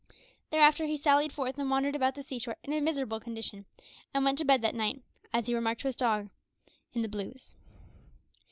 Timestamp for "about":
1.95-2.15